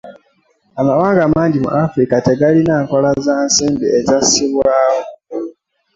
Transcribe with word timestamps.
Amawanga 0.79 1.23
mangi 1.33 1.57
mu 1.65 1.69
Afrika 1.83 2.15
tegalina 2.27 2.75
nkola 2.83 3.09
za 3.25 3.35
ssimba 3.49 3.87
ezassibwawo. 3.97 5.01